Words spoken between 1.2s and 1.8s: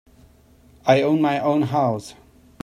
my own